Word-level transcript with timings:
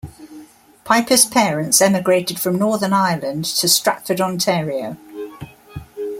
Pyper's 0.83 1.25
parents 1.25 1.79
emigrated 1.79 2.39
from 2.39 2.57
Northern 2.57 2.91
Ireland 2.91 3.45
to 3.45 3.67
Stratford, 3.67 4.19
Ontario. 4.19 4.97